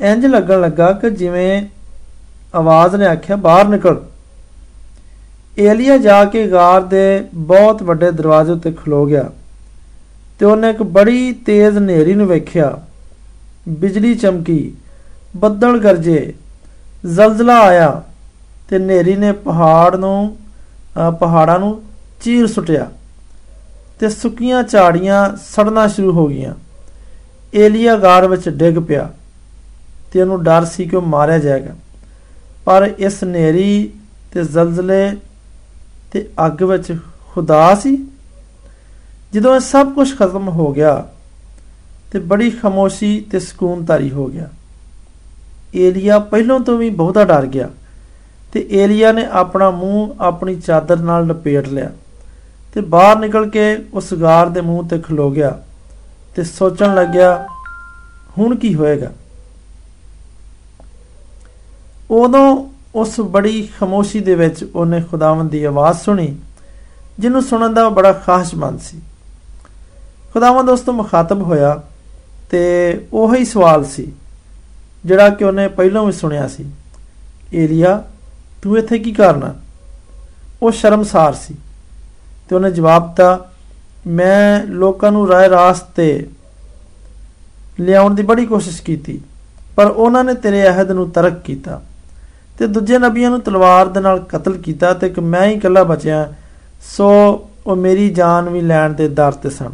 ਇੰਜ 0.00 0.26
ਲੱਗਣ 0.26 0.60
ਲੱਗਾ 0.60 0.92
ਕਿ 0.92 1.10
ਜਿਵੇਂ 1.10 1.62
ਆਵਾਜ਼ 2.54 2.96
ਨੇ 2.96 3.06
ਆਖਿਆ, 3.06 3.36
ਬਾਹਰ 3.36 3.68
ਨਿਕਲ। 3.68 4.00
ਏਲੀਆ 5.58 5.96
ਜਾ 5.98 6.24
ਕੇ 6.24 6.46
ਗਾਰ 6.46 6.80
ਦੇ 6.80 7.24
ਬਹੁਤ 7.34 7.82
ਵੱਡੇ 7.82 8.10
ਦਰਵਾਜ਼ੇ 8.10 8.52
ਉੱਤੇ 8.52 8.72
ਖਲੋ 8.72 9.04
ਗਿਆ 9.06 9.24
ਤੇ 10.38 10.46
ਉਹਨੇ 10.46 10.70
ਇੱਕ 10.70 10.82
ਬੜੀ 10.82 11.32
ਤੇਜ਼ 11.46 11.78
ਹਨੇਰੀ 11.78 12.14
ਨੂੰ 12.14 12.26
ਵੇਖਿਆ। 12.26 12.78
ਬਿਜਲੀ 13.68 14.14
ਚਮਕੀ, 14.14 14.72
ਬੱਦਲ 15.36 15.78
ਗਰਜੇ, 15.78 16.32
ਜ਼ਲਜ਼ਲਾ 17.06 17.58
ਆਇਆ 17.60 17.90
ਤੇ 18.68 18.76
ਹਨੇਰੀ 18.76 19.16
ਨੇ 19.16 19.32
ਪਹਾੜ 19.32 19.96
ਨੂੰ 19.96 20.36
ਪਹਾੜਾਂ 21.20 21.58
ਨੂੰ 21.58 21.80
ਚੀਰ 22.22 22.46
ਸੁੱਟਿਆ 22.46 22.90
ਤੇ 24.00 24.08
ਸੁੱਕੀਆਂ 24.08 24.62
ਝਾੜੀਆਂ 24.62 25.28
ਸੜਨਾ 25.44 25.86
ਸ਼ੁਰੂ 25.88 26.12
ਹੋ 26.12 26.26
ਗਈਆਂ। 26.26 26.54
ਏਲੀਆ 27.54 27.96
ਗਾਰ 27.96 28.26
ਵਿੱਚ 28.28 28.48
ਡਿੱਗ 28.48 28.78
ਪਿਆ 28.78 29.08
ਤੇ 30.12 30.20
ਉਹਨੂੰ 30.22 30.42
ਡਰ 30.44 30.64
ਸੀ 30.64 30.84
ਕਿ 30.84 30.96
ਉਹ 30.96 31.02
ਮਾਰਿਆ 31.02 31.38
ਜਾਏਗਾ। 31.38 31.74
ਪਰ 32.64 32.90
ਇਸ 32.98 33.22
ਹਨੇਰੀ 33.24 33.90
ਤੇ 34.32 34.44
ਜ਼ਲਜ਼ਲੇ 34.44 35.10
ਤੇ 36.12 36.28
ਅੱਗ 36.46 36.62
ਵਿੱਚ 36.62 36.96
ਖੁਦਾ 37.32 37.74
ਸੀ। 37.74 37.96
ਜਦੋਂ 39.32 39.54
ਇਹ 39.54 39.60
ਸਭ 39.60 39.92
ਕੁਝ 39.92 40.18
ਖਤਮ 40.18 40.48
ਹੋ 40.48 40.72
ਗਿਆ 40.72 41.08
ਤੇ 42.12 42.18
ਬੜੀ 42.18 42.50
ਖਮੋਸ਼ੀ 42.50 43.20
ਤੇ 43.20 43.40
ਸਕੂਨ 43.40 43.84
ਤਾਰੀ 43.84 44.10
ਹੋ 44.10 44.26
ਗਿਆ। 44.26 44.48
ਏਲੀਆ 45.76 46.18
ਪਹਿਲਾਂ 46.18 46.60
ਤੋਂ 46.60 46.78
ਵੀ 46.78 46.90
ਬਹੁਤਾ 46.90 47.24
ਡਰ 47.24 47.46
ਗਿਆ 47.46 47.68
ਤੇ 48.52 48.66
ਏਲੀਆ 48.70 49.12
ਨੇ 49.12 49.26
ਆਪਣਾ 49.32 49.70
ਮੂੰਹ 49.70 50.14
ਆਪਣੀ 50.20 50.54
ਚਾਦਰ 50.60 50.96
ਨਾਲ 50.96 51.26
ਲਪੇਟ 51.26 51.68
ਲਿਆ 51.68 51.90
ਤੇ 52.74 52.80
ਬਾਹਰ 52.80 53.18
ਨਿਕਲ 53.18 53.50
ਕੇ 53.50 53.76
ਉਸ 53.94 54.14
ਗਾਰ 54.14 54.48
ਦੇ 54.48 54.60
ਮੂੰਹ 54.60 54.88
ਤੇ 54.88 54.98
ਖਲੋ 54.98 55.30
ਗਿਆ 55.30 55.62
ਤੇ 56.36 56.44
ਸੋਚਣ 56.44 56.94
ਲੱਗਿਆ, 56.94 57.46
ਹੁਣ 58.38 58.56
ਕੀ 58.56 58.74
ਹੋਏਗਾ? 58.74 59.12
ਉਦੋਂ 62.10 62.68
ਉਸ 62.94 63.18
ਬੜੀ 63.20 63.62
ਖਮੋਸ਼ੀ 63.78 64.20
ਦੇ 64.20 64.34
ਵਿੱਚ 64.34 64.64
ਉਹਨੇ 64.64 65.00
ਖੁਦਾਵੰਦ 65.00 65.50
ਦੀ 65.50 65.62
ਆਵਾਜ਼ 65.64 65.98
ਸੁਣੀ, 65.98 66.36
ਜਿਹਨੂੰ 67.18 67.42
ਸੁਣਨ 67.42 67.74
ਦਾ 67.74 67.88
ਬੜਾ 67.88 68.12
ਖਾਸ 68.12 68.54
ਮਨ 68.54 68.78
ਸੀ। 68.78 69.00
ਖੁਦਾਵੰਦ 70.32 70.70
ਉਸ 70.70 70.80
ਤੋਂ 70.80 70.94
ਮੁਖਾਤਬ 70.94 71.42
ਹੋਇਆ 71.42 71.80
ਤੇ 72.50 72.60
ਉਹੀ 73.12 73.44
ਸਵਾਲ 73.44 73.84
ਸੀ, 73.84 74.12
ਜਿਹੜਾ 75.04 75.28
ਕਿ 75.28 75.44
ਉਹਨੇ 75.44 75.68
ਪਹਿਲਾਂ 75.68 76.04
ਵੀ 76.04 76.12
ਸੁਣਿਆ 76.12 76.46
ਸੀ। 76.48 76.64
ਏਲੀਆ, 77.54 78.02
ਤੂੰ 78.62 78.78
ਇੱਥੇ 78.78 78.98
ਕੀ 78.98 79.12
ਕਰਨਾ 79.12 79.54
ਉਹ 80.62 80.70
ਸ਼ਰਮਸਾਰ 80.72 81.34
ਸੀ 81.34 81.54
ਤੇ 82.48 82.54
ਉਹਨੇ 82.56 82.70
ਜਵਾਬ 82.70 83.08
ਦਿੱਤਾ, 83.08 83.50
ਮੈਂ 84.06 84.64
ਲੋਕਾਂ 84.66 85.12
ਨੂੰ 85.12 85.26
ਰਾਹ 85.28 85.48
ਰਾਸਤੇ 85.48 86.26
ਲਿਆਉਣ 87.80 88.14
ਦੀ 88.14 88.22
ਬੜੀ 88.22 88.46
ਕੋਸ਼ਿਸ਼ 88.46 88.82
ਕੀਤੀ, 88.82 89.20
ਪਰ 89.76 89.86
ਉਹਨਾਂ 89.86 90.24
ਨੇ 90.24 90.34
ਤੇਰੇ 90.34 90.66
ਅਹਿਦ 90.68 90.90
ਨੂੰ 90.90 91.10
ਤਰਕ 91.10 91.42
ਕੀਤਾ। 91.42 91.80
ਤੇ 92.58 92.66
ਦੂਜੇ 92.66 92.98
ਨਬੀਆਂ 92.98 93.30
ਨੂੰ 93.30 93.40
ਤਲਵਾਰ 93.40 93.86
ਦੇ 93.86 94.00
ਨਾਲ 94.00 94.18
ਕਤਲ 94.18 94.56
ਕੀਤਾ 94.56 94.92
ਤੇ 94.92 95.08
ਕਿ 95.08 95.20
ਮੈਂ 95.20 95.46
ਹੀ 95.46 95.54
ਇਕੱਲਾ 95.54 95.82
ਬਚਿਆ, 95.84 96.32
ਸੋ 96.96 97.10
ਉਹ 97.66 97.76
ਮੇਰੀ 97.76 98.08
ਜਾਨ 98.10 98.48
ਵੀ 98.48 98.60
ਲੈਣ 98.60 98.92
ਦੇ 98.92 99.08
ਦਰ 99.08 99.32
ਤੇ 99.32 99.50
ਸਨ। 99.50 99.72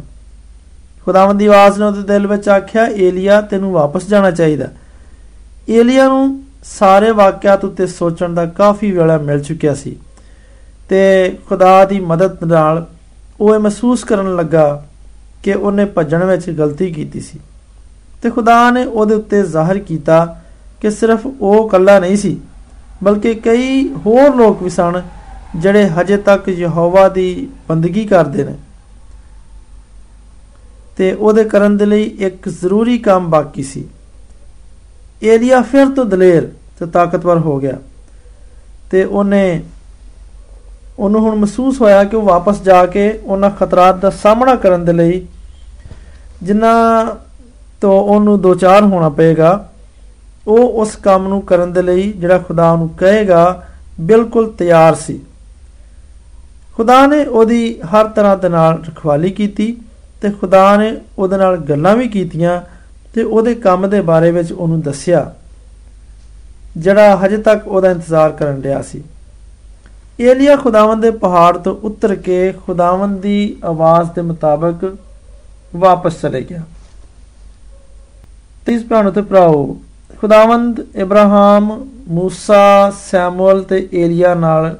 ਖੁਦਾਵੰਦ 1.05 1.39
ਦੀ 1.39 1.45
ਆਵਾਜ਼ 1.45 1.79
ਨੇ 1.79 1.85
ਉਹਦੇ 1.85 2.01
ਦਿਲ 2.01 2.27
ਵਿੱਚ 2.27 2.49
ਆਖਿਆ, 2.49 2.85
ਏਲੀਆ, 2.87 3.41
ਤੈਨੂੰ 3.41 3.71
ਵਾਪਸ 3.71 4.07
ਜਾਣਾ 4.07 4.31
ਚਾਹੀਦਾ। 4.31 4.67
ਏਲੀਆ 5.69 6.07
ਨੂੰ 6.07 6.43
ਸਾਰੇ 6.63 7.11
ਵਾਕਿਆਤ 7.11 7.65
ਉੱਤੇ 7.65 7.87
ਸੋਚਣ 7.87 8.33
ਦਾ 8.33 8.45
ਕਾਫੀ 8.45 8.91
ਵੇਲਾ 8.91 9.17
ਮਿਲ 9.17 9.43
ਚੁੱਕਿਆ 9.43 9.73
ਸੀ 9.73 9.95
ਤੇ 10.89 11.29
ਖੁਦਾ 11.49 11.85
ਦੀ 11.85 11.99
ਮਦਦ 11.99 12.43
ਨਾਲ 12.43 12.85
ਉਹ 13.39 13.53
ਇਹ 13.55 13.59
ਮਹਿਸੂਸ 13.59 14.03
ਕਰਨ 14.03 14.35
ਲੱਗਾ 14.35 14.85
ਕਿ 15.43 15.53
ਉਹਨੇ 15.53 15.85
ਭੱਜਣ 15.85 16.23
ਵਿੱਚ 16.23 16.49
ਗਲਤੀ 16.49 16.91
ਕੀਤੀ 16.91 17.19
ਸੀ। 17.19 17.39
ਤੇ 18.21 18.29
ਖੁਦਾ 18.29 18.71
ਨੇ 18.71 18.83
ਉਹਦੇ 18.85 19.15
ਉੱਤੇ 19.15 19.41
ਜ਼ਾਹਰ 19.43 19.77
ਕੀਤਾ 19.79 20.25
ਕਿ 20.81 20.91
ਸਿਰਫ 20.91 21.25
ਉਹ 21.25 21.65
ਇਕੱਲਾ 21.67 21.99
ਨਹੀਂ 21.99 22.17
ਸੀ 22.17 22.37
ਬਲਕਿ 23.03 23.33
ਕਈ 23.35 23.93
ਹੋਰ 24.05 24.35
ਲੋਕ 24.35 24.63
ਵੀ 24.63 24.69
ਸਨ 24.69 25.01
ਜਿਹੜੇ 25.55 25.87
ਹਜੇ 25.89 26.17
ਤੱਕ 26.17 26.49
ਯਹੋਵਾ 26.49 27.07
ਦੀ 27.09 27.47
ਬੰਦਗੀ 27.69 28.05
ਕਰਦੇ 28.05 28.43
ਨੇ। 28.43 28.55
ਤੇ 30.97 31.13
ਉਹਦੇ 31.13 31.43
ਕਰਨ 31.43 31.77
ਦੇ 31.77 31.85
ਲਈ 31.85 32.03
ਇੱਕ 32.03 32.49
ਜ਼ਰੂਰੀ 32.49 32.97
ਕੰਮ 32.97 33.29
ਬਾਕੀ 33.29 33.63
ਸੀ। 33.63 33.85
ਏਲੀਆ 35.23 35.61
ਫਿਰ 35.61 35.89
ਤੋਂ 35.89 36.05
ਦਲੇਰ 36.05 36.47
ਤੇ 36.79 36.85
ਤਾਕਤਵਰ 36.85 37.37
ਹੋ 37.37 37.57
ਗਿਆ 37.59 37.77
ਤੇ 38.91 39.03
ਉਹਨੇ, 39.03 39.63
ਉਹਨੂੰ 40.99 41.21
ਹੁਣ 41.21 41.35
ਮਹਿਸੂਸ 41.35 41.81
ਹੋਇਆ 41.81 42.03
ਕਿ 42.03 42.15
ਉਹ 42.15 42.21
ਵਾਪਸ 42.21 42.61
ਜਾ 42.61 42.85
ਕੇ 42.85 43.19
ਉਹਨਾਂ 43.23 43.49
ਖਤਰਾਤ 43.49 43.95
ਦਾ 43.95 44.09
ਸਾਹਮਣਾ 44.09 44.55
ਕਰਨ 44.55 44.85
ਦੇ 44.85 44.93
ਲਈ 44.93 45.25
ਜਿਨ੍ਹਾਂ 46.43 47.05
ਤੋਂ 47.81 47.91
ਉਹਨੂੰ 47.91 48.41
ਦੋ 48.41 48.55
ਚਾਰ 48.55 48.83
ਹੋਣਾ 48.83 49.09
ਪਏਗਾ 49.09 49.69
ਉਹ 50.47 50.81
ਉਸ 50.81 50.95
ਕੰਮ 50.95 51.27
ਨੂੰ 51.27 51.41
ਕਰਨ 51.41 51.71
ਦੇ 51.73 51.81
ਲਈ 51.81 52.11
ਜਿਹੜਾ 52.11 52.37
ਖੁਦਾ 52.37 52.71
ਉਹਨੂੰ 52.71 52.89
ਕਹੇਗਾ 52.89 53.63
ਬਿਲਕੁਲ 54.01 54.51
ਤਿਆਰ 54.51 54.95
ਸੀ। 54.95 55.19
ਖੁਦਾ 56.75 57.05
ਨੇ 57.07 57.23
ਉਹਦੀ 57.25 57.79
ਹਰ 57.83 58.07
ਤਰ੍ਹਾਂ 58.07 58.37
ਦੇ 58.37 58.49
ਨਾਲ 58.49 58.81
ਰਖਵਾਲੀ 58.83 59.29
ਕੀਤੀ 59.31 59.75
ਤੇ 60.21 60.29
ਖੁਦਾ 60.31 60.75
ਨੇ 60.77 60.91
ਉਹਦੇ 61.17 61.37
ਨਾਲ 61.37 61.57
ਗੱਲਾਂ 61.59 61.95
ਵੀ 61.95 62.07
ਕੀਤੀਆਂ 62.09 62.59
ਤੇ 63.13 63.23
ਉਹਦੇ 63.23 63.53
ਕੰਮ 63.55 63.89
ਦੇ 63.89 64.01
ਬਾਰੇ 64.01 64.31
ਵਿੱਚ 64.31 64.51
ਉਹਨੂੰ 64.51 64.81
ਦੱਸਿਆ, 64.81 65.31
ਜਿਹੜਾ 66.77 67.15
ਹਜੇ 67.17 67.37
ਤੱਕ 67.37 67.67
ਉਹਦਾ 67.67 67.91
ਇੰਤਜ਼ਾਰ 67.91 68.31
ਕਰਨ 68.31 68.61
ਰਿਹਾ 68.61 68.81
ਸੀ। 68.81 69.03
ਏਲੀਆ 70.21 70.55
ਖੁਦਾਵੰਦ 70.55 71.01
ਦੇ 71.01 71.11
ਪਹਾੜ 71.11 71.57
ਤੋਂ 71.57 71.75
ਉਤਰ 71.83 72.15
ਕੇ 72.15 72.51
ਖੁਦਾਵੰਦ 72.65 73.19
ਦੀ 73.21 73.57
ਆਵਾਜ਼ 73.63 74.11
ਦੇ 74.11 74.21
ਮੁਤਾਬਕ 74.21 74.95
ਵਾਪਸ 75.75 76.21
ਚਲੇ 76.21 76.41
ਗਿਆ। 76.41 76.61
ਤਿਸ 78.65 78.83
ਭੈਣੋ 78.85 79.11
ਤੇ 79.11 79.21
ਭਰਾਓ 79.21 79.77
ਖੁਦਾਵੰਦ 80.20 80.80
ਇਬਰਾਹਿਮ 80.96 81.70
موسی 82.14 82.92
ਸੈਮੂਅਲ 82.92 83.62
ਤੇ 83.62 83.88
ਏਲੀਆ 83.92 84.34
ਨਾਲ 84.34 84.76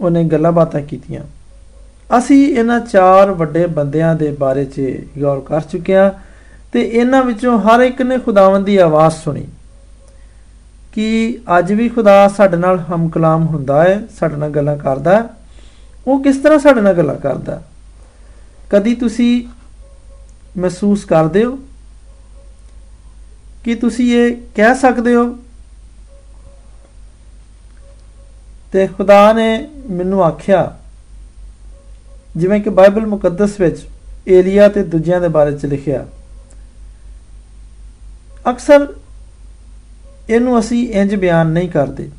ਉਹਨੇ 0.00 0.24
ਗੱਲਾਂ 0.24 0.52
ਬਾਤਾਂ 0.52 0.80
ਕੀਤੀਆਂ 0.80 1.20
ਅਸੀਂ 2.18 2.46
ਇਹਨਾਂ 2.48 2.80
ਚਾਰ 2.80 3.30
ਵੱਡੇ 3.30 3.66
ਬੰਦਿਆਂ 3.66 4.14
ਦੇ 4.14 4.30
ਬਾਰੇ 4.30 4.64
'ਚ 4.64 4.80
ਗੌਰ 5.18 5.40
ਕਰ 5.40 5.60
ਚੁੱਕੇ 5.60 5.96
ਹਾਂ 5.96 6.10
ਤੇ 6.72 6.80
ਇਹਨਾਂ 6.80 7.22
ਵਿੱਚੋਂ 7.24 7.58
ਹਰ 7.58 7.80
ਇੱਕ 7.80 8.02
ਨੇ 8.02 8.18
ਖੁਦਾਵੰਦ 8.18 8.64
ਦੀ 8.64 8.76
ਆਵਾਜ਼ 8.76 9.14
ਸੁਣੀ 9.14 9.46
ਕਿ 10.92 11.38
ਅੱਜ 11.58 11.72
ਵੀ 11.72 11.88
ਖੁਦਾ 11.88 12.28
ਸਾਡੇ 12.28 12.56
ਨਾਲ 12.56 12.78
ਹਮਕਲਾਮ 12.78 13.46
ਹੁੰਦਾ 13.46 13.82
ਹੈ 13.84 14.00
ਸਾਡੇ 14.20 14.36
ਨਾਲ 14.36 14.50
ਗੱਲਾਂ 14.50 14.76
ਕਰਦਾ 14.76 15.28
ਉਹ 16.06 16.22
ਕਿਸ 16.22 16.36
ਤਰ੍ਹਾਂ 16.36 16.58
ਸਾਡੇ 16.58 16.80
ਨਾਲ 16.80 16.94
ਗੱਲਾਂ 16.94 17.14
ਕਰਦਾ 17.14 17.60
ਕਦੀ 18.70 18.94
ਤੁਸੀਂ 18.94 19.42
ਮਹਿਸੂਸ 20.58 21.04
ਕਰਦੇ 21.04 21.44
ਹੋ 21.44 21.58
ਕਿ 23.65 23.75
ਤੁਸੀਂ 23.75 24.13
ਇਹ 24.15 24.35
ਕਹਿ 24.55 24.75
ਸਕਦੇ 24.75 25.15
ਹੋ? 25.15 25.37
ਤੇ 28.71 28.87
ਖੁਦਾ 28.87 29.33
ਨੇ 29.33 29.67
ਮੈਨੂੰ 29.89 30.23
ਆਖਿਆ, 30.23 30.79
ਜਿਵੇਂ 32.37 32.61
ਕਿ 32.61 32.69
ਬਾਈਬਲ 32.69 33.05
ਮੁਕੱਦਸ 33.05 33.59
ਵਿੱਚ 33.59 33.77
ਏਲੀਆ 34.27 34.67
ਤੇ 34.67 34.83
ਦੂਜਿਆਂ 34.83 35.21
ਦੇ 35.21 35.27
ਬਾਰੇ 35.27 35.51
ਚ 35.51 35.65
ਲਿਖਿਆ, 35.65 36.05
ਅਕਸਰ 38.49 38.87
ਇਹਨੂੰ 40.29 40.59
ਅਸੀਂ 40.59 40.89
ਇੰਜ 40.89 41.15
ਬਿਆਨ 41.15 41.47
ਨਹੀਂ 41.47 41.69
ਕਰਦੇ। 41.69 42.09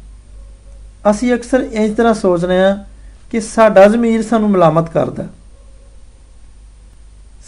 ਅਸੀਂ 1.10 1.34
ਅਕਸਰ 1.34 1.60
ਇੰਜ 1.72 1.96
ਤਰ੍ਹਾਂ 1.96 2.14
ਸੋਚਦੇ 2.14 2.64
ਆ 2.64 2.84
ਕਿ 3.30 3.40
ਸਾਡਾ 3.40 3.86
ਜ਼ਮੀਰ 3.86 4.22
ਸਾਨੂੰ 4.22 4.50
ਮਲਾਮਤ 4.50 4.90
ਕਰਦਾ। 4.90 5.26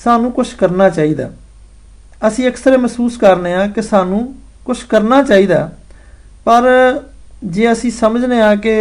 ਸਾਨੂੰ 0.05 0.33
ਕੁਝ 0.33 0.49
ਕਰਨਾ 0.55 0.89
ਚਾਹੀਦਾ। 0.89 1.31
ਅਸੀਂ 2.27 2.49
ਅਕਸਰ 2.49 2.77
ਮਹਿਸੂਸ 2.79 3.17
ਕਰਨੇ 3.17 3.55
ਆ 3.55 3.67
ਕਿ 3.67 3.83
ਸਾਨੂੰ 3.83 4.35
ਕੁਝ 4.65 4.83
ਕਰਨਾ 4.83 5.23
ਚਾਹੀਦਾ 5.23 5.71
ਪਰ 6.45 6.65
ਜੇ 7.45 7.73
ਅਸੀਂ 7.73 7.91
ਸਮਝਨੇ 7.91 8.41
ਆ 8.43 8.55
ਕਿ 8.55 8.75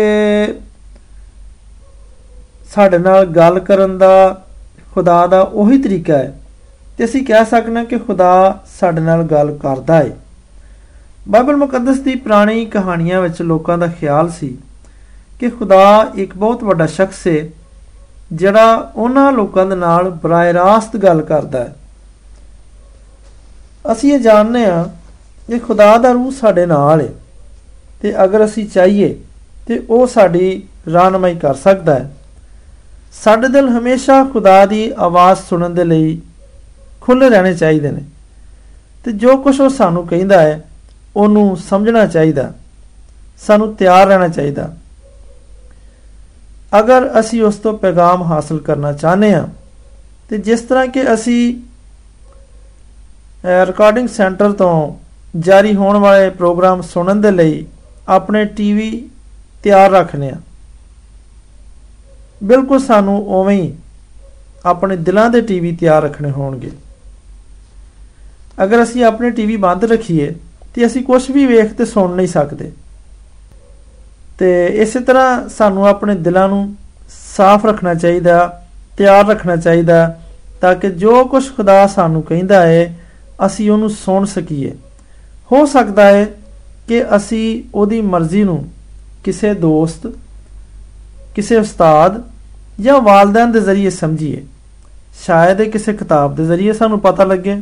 ਸਾਡੇ 2.76 2.98
ਨਾਲ 2.98 3.26
ਗੱਲ 3.26 3.60
ਕਰਨ 3.60 3.98
ਦਾ, 3.98 4.44
ਖੁਦਾ 4.94 5.28
ਦਾ 5.28 5.42
ਉਹੀ 5.42 5.82
ਤਰੀਕਾ 5.82 6.18
ਹੈ, 6.18 6.34
ਤੇ 6.98 7.06
ਅਸੀਂ 7.06 7.26
ਕਹਿ 7.26 7.46
ਸਕਨੇ 7.46 7.86
ਕਿ 7.86 7.98
ਖੁਦਾ 7.98 8.64
ਸਾਡੇ 8.80 9.02
ਨਾਲ 9.02 9.24
ਗੱਲ 9.24 9.56
ਕਰਦਾ 9.58 9.96
ਹੈ। 9.96 10.12
ਬਾਈਬਲ 11.28 11.56
ਮੁਕੱਦਸ 11.56 12.00
ਦੀ 12.00 12.16
ਪੁਰਾਣੀ 12.16 12.66
ਕਹਾਣੀਆਂ 12.66 13.22
ਵਿੱਚ 13.22 13.42
ਲੋਕਾਂ 13.42 13.78
ਦਾ 13.78 13.88
ਖਿਆਲ 13.88 14.30
ਸੀ 14.32 14.58
ਕਿ 15.40 15.50
ਖੁਦਾ 15.50 16.12
ਇੱਕ 16.16 16.36
ਬਹੁਤ 16.38 16.64
ਵੱਡਾ 16.64 16.86
ਸ਼ਖਸ 16.86 17.28
ਹੈ, 17.28 17.50
ਜਿਹੜਾ 18.34 18.92
ਉਹਨਾਂ 18.96 19.32
ਲੋਕਾਂ 19.32 19.66
ਦੇ 19.66 19.76
ਨਾਲ 19.76 20.10
ਬਰਾਏ 20.10 20.54
ਰਾਸਤ 20.54 20.98
ਗੱਲ 20.98 21.22
ਕਰਦਾ 21.22 21.60
ਹੈ। 21.60 21.76
ਅਸੀਂ 23.92 24.14
ਇਹ 24.14 24.20
ਜਾਣਦੇ 24.20 24.66
ਹਾਂ 24.66 24.86
ਕਿ 25.48 25.60
ਖੁਦਾ 25.60 25.98
ਦਾ 25.98 26.12
ਰੂਹ 26.12 26.32
ਸਾਡੇ 26.32 26.66
ਨਾਲ 26.66 27.02
ਹੈ 27.02 27.08
ਤੇ 28.02 28.24
ਅਗਰ 28.24 28.46
ਅਸੀਂ 28.46 28.68
ਚਾਹੀਏ 28.68 29.16
ਤੇ 29.68 29.86
ਉਹ 29.90 30.08
ਸਾਡੀ 30.08 30.64
ਰਾਹਨਮਾਈ 30.94 31.36
ਕਰ 31.36 31.54
ਸਕਦਾ 31.56 31.96
ਹੈ। 31.96 32.12
ਸਾਡੇ 33.24 33.48
ਦਿਲ 33.48 33.70
ਹਮੇਸ਼ਾ 33.70 34.24
ਖੁਦਾ 34.24 34.66
ਦੀ 34.66 34.92
ਆਵਾਜ਼ 34.98 35.40
ਸੁਣਨ 35.40 35.74
ਦੇ 35.74 35.84
ਲਈ 35.84 36.20
ਖੁੱਲੇ 37.02 37.30
ਰਹਿਣੇ 37.30 37.54
ਚਾਹੀਦੇ 37.54 37.92
ਨੇ 37.92 38.02
ਤੇ 39.04 39.12
ਜੋ 39.12 39.38
ਕੁਝ 39.38 39.60
ਉਹ 39.62 39.70
ਸਾਨੂੰ 39.70 40.08
ਕਹਿੰਦਾ 40.08 40.42
ਹੈ, 40.42 40.62
ਉਹਨੂੰ 41.16 41.58
ਸਮਝਣਾ 41.58 42.06
ਚਾਹੀਦਾ, 42.06 42.52
ਸਾਨੂੰ 43.48 43.76
ਤਿਆਰ 43.76 44.08
ਰਹਿਣਾ 44.08 44.28
ਚਾਹੀਦਾ। 44.28 44.74
ਅਗਰ 46.80 47.20
ਅਸੀਂ 47.20 47.44
ਉਸ 47.44 47.56
ਤੋਂ 47.56 47.78
ਪੈਗਾਮ 47.78 48.24
ਹਾਸਲ 48.24 48.58
ਕਰਨਾ 48.60 48.92
ਚਾਹਨੇ 48.94 49.34
ਆ 49.34 49.48
ਤੇ 50.30 50.38
ਜਿਸ 50.38 50.62
ਤਰ੍ਹਾਂ 50.62 50.88
ਕਿ 50.88 51.14
ਅਸੀਂ 51.14 51.56
ਰਿਕਾਰਡਿੰਗ 53.66 54.08
ਸੈਂਟਰ 54.08 54.52
ਤੋਂ 54.52 54.96
ਜਾਰੀ 55.40 55.76
ਹੋਣ 55.76 55.98
ਵਾਲੇ 55.98 56.30
ਪ੍ਰੋਗਰਾਮ 56.30 56.82
ਸੁਣਨ 56.82 57.22
ਦੇ 57.22 57.32
ਲਈ 57.32 57.66
ਆਪਣੇ 58.08 58.46
ਟੀਵੀ 58.46 59.10
ਤਿਆਰ 59.64 59.92
ਰੱਖਨੇ 59.92 60.30
ਆ 60.30 60.36
ਬਿਲਕੁਲ 62.44 62.80
ਸਾਨੂੰ 62.80 63.28
ਉਵੇਂ 63.28 63.62
ਹੀ 63.62 63.74
ਆਪਣੇ 64.66 64.96
ਦਿਲਾਂ 64.96 65.30
ਦੇ 65.30 65.42
ਟੀਵੀ 65.42 65.76
ਤਿਆਰ 65.76 66.04
ਰੱਖਣੇ 66.04 66.32
ਹੋਣਗੇ। 66.32 66.72
ਅਗਰ 68.64 68.84
ਅਸੀਂ 68.84 69.04
ਆਪਣੇ 69.04 69.30
ਟੀਵੀ 69.30 69.58
ਬੰਦ 69.58 69.84
ਰੱਖੀਏ, 69.84 70.36
ਤੇ 70.76 70.86
ਅਸੀਂ 70.86 71.04
ਕੁਝ 71.04 71.32
ਵੀ 71.32 71.46
ਵੇਖ 71.46 71.74
ਤੇ 71.74 71.86
ਸੁਣ 71.86 72.16
ਨਹੀਂ 72.16 72.28
ਸਕਦੇ। 72.28 72.72
ਤੇ 74.40 74.66
ਇਸੇ 74.66 75.00
ਤਰ੍ਹਾਂ 75.00 75.50
ਸਾਨੂੰ 75.50 75.88
ਆਪਣੇ 75.88 76.16
ਦਿਲਾਂ 76.16 76.48
ਨੂੰ 76.50 76.76
ਸਾਫ਼ 77.36 77.66
ਰੱਖਣਾ 77.66 77.94
ਚਾਹੀਦਾ, 77.94 78.64
ਤਿਆਰ 78.98 79.28
ਰੱਖਣਾ 79.28 79.56
ਚਾਹੀਦਾ, 79.56 80.20
ਤਾਂ 80.62 80.76
ਕਿ 80.76 80.90
ਜੋ 80.90 81.26
ਕੁਝ 81.26 81.56
ਖੁਦਾ 81.58 81.88
ਸਾਨੂੰ 81.88 82.24
ਕਹਿੰਦਾ 82.24 82.62
ਹੈ 82.62 82.96
ਅਸੀਂ 83.46 83.72
ਉਹਨੂੰ 83.72 83.90
ਸੁਣ 83.90 84.26
ਸਕੀਏ। 84.26 84.76
ਹੋ 85.52 85.66
ਸਕਦਾ 85.66 86.06
ਹੈ 86.06 86.26
ਕਿ 86.88 87.16
ਅਸੀਂ 87.16 87.64
ਉਹਦੀ 87.76 88.02
ਮਰਜ਼ੀ 88.02 88.44
ਨੂੰ 88.44 88.70
ਕਿਸੇ 89.24 89.54
ਦੋਸਤ, 89.54 90.08
ਕਿਸੇ 91.36 91.58
ਉਸਤਾਦ 91.58 92.24
ਜਾਂ 92.80 93.02
ਵਾਲਦੈਨ 93.02 93.52
ਦੇ 93.52 93.62
ਜ਼ਰੀਏ 93.62 93.90
ਸਮਝੀਏ। 93.90 94.46
ਸ਼ਾਇਦ 95.26 95.62
ਇਹ 95.62 95.72
ਕਿਸੇ 95.72 95.94
ਕਿਤਾਬ 95.94 96.36
ਦੇ 96.36 96.46
ਜ਼ਰੀਏ 96.46 96.74
ਸਾਨੂੰ 96.74 97.00
ਪਤਾ 97.00 97.24
ਲੱਗੇ। 97.24 97.62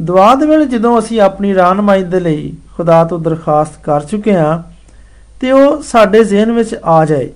ਦੁਆ 0.00 0.34
ਦੇ 0.34 0.46
ਵੇਲੇ 0.46 0.66
ਜਦੋਂ 0.66 0.98
ਅਸੀਂ 0.98 1.20
ਆਪਣੀ 1.20 1.54
ਰਾਨਮਾਈ 1.54 2.02
ਦੇ 2.04 2.20
ਲਈ 2.20 2.52
ਖੁਦਾ 2.76 3.04
ਤੋਂ 3.04 3.18
ਦਰਖਾਸਤ 3.18 3.72
ਕਰ 3.82 4.00
ਚੁੱਕੇ 4.00 4.34
ਹਾਂ, 4.34 4.62
ਤੇ 5.40 5.52
ਉਹ 5.52 5.82
ਸਾਡੇ 5.82 6.24
ਜ਼ਿਹਨ 6.24 6.52
ਵਿੱਚ 6.52 6.74
ਆ 6.84 7.04
ਜਾਏ। 7.04 7.30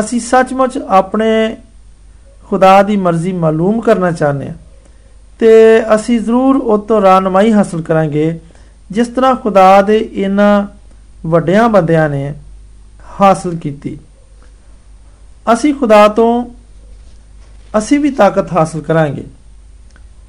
ਅਸੀਂ 0.00 0.20
ਸੱਚਮੁੱਚ 0.20 0.78
ਆਪਣੇ 0.78 1.56
ਖੁਦਾ 2.48 2.82
ਦੀ 2.82 2.96
ਮਰਜ਼ੀ 2.96 3.32
ਮਾਲੂਮ 3.32 3.80
ਕਰਨਾ 3.80 4.10
ਚਾਹੁੰਦੇ 4.12 4.48
ਹਾਂ। 4.48 4.54
ਤੇ 5.42 5.54
ਅਸੀਂ 5.94 6.18
ਜ਼ਰੂਰ 6.20 6.56
ਉਹ 6.56 6.78
ਤੋਂ 6.78 7.00
ਰਾਨਮਾਈ 7.02 7.52
ਹਾਸਲ 7.52 7.80
ਕਰਾਂਗੇ। 7.82 8.38
ਜਿਸ 8.90 9.08
ਤਰ੍ਹਾਂ 9.08 9.34
ਖੁਦਾ 9.34 9.82
ਦੇ 9.82 9.96
ਇਹਨਾਂ 10.12 10.66
ਵੱਡਿਆਂ 11.26 11.68
ਬੰਦਿਆਂ 11.68 12.08
ਨੇ 12.08 12.34
ਹਾਸਲ 13.20 13.56
ਕੀਤੀ। 13.56 13.98
ਅਸੀਂ 15.52 15.74
ਖੁਦਾ 15.74 16.06
ਤੋਂ 16.08 16.44
ਅਸੀਂ 17.78 17.98
ਵੀ 18.00 18.10
ਤਾਕਤ 18.10 18.52
ਹਾਸਲ 18.52 18.80
ਕਰਾਂਗੇ 18.80 19.24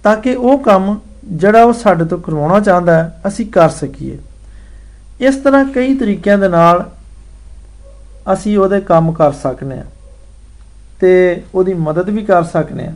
ਤਾਂ 0.03 0.15
ਕਿ 0.17 0.35
ਉਹ 0.35 0.57
ਕੰਮ 0.59 0.97
ਜਿਹੜਾ 1.25 1.63
ਉਹ 1.63 1.73
ਸਾਡੇ 1.73 2.05
ਤੋਂ 2.05 2.17
ਕਰਵਾਉਣਾ 2.17 2.59
ਚਾਹੁੰਦਾ 2.59 2.95
ਹੈ, 2.95 3.21
ਅਸੀਂ 3.27 3.45
ਕਰ 3.45 3.69
ਸਕੀਏ। 3.69 4.17
ਇਸ 5.21 5.35
ਤਰ੍ਹਾਂ 5.35 5.65
ਕਈ 5.65 5.97
ਤਰੀਕਿਆਂ 5.97 6.37
ਦੇ 6.37 6.47
ਨਾਲ 6.47 6.89
ਅਸੀਂ 8.33 8.57
ਉਹਦੇ 8.57 8.81
ਕੰਮ 8.81 9.11
ਕਰ 9.11 9.31
ਸਕਨੇ 9.33 9.79
ਆ 9.79 9.85
ਤੇ 10.99 11.43
ਉਹਦੀ 11.55 11.73
ਮਦਦ 11.73 12.09
ਵੀ 12.09 12.25
ਕਰ 12.25 12.43
ਸਕਨੇ 12.43 12.87
ਆ 12.87 12.93